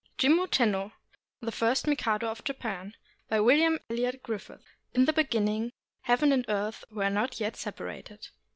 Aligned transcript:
JIMMU 0.17 0.47
TENNO, 0.49 0.93
THE 1.41 1.51
FIRST 1.51 1.85
MIKADO 1.85 2.25
OF 2.27 2.43
JAPAN 2.43 2.95
BY 3.29 3.39
WILLIAM 3.39 3.79
ELLIOT 3.87 4.23
GRIFFIS 4.23 4.63
In 4.95 5.05
the 5.05 5.13
beginning, 5.13 5.73
heaven 6.01 6.31
and 6.31 6.43
earth 6.49 6.83
were 6.89 7.11
not 7.11 7.39
yet 7.39 7.53
sepa 7.53 7.85
rated. 7.85 8.29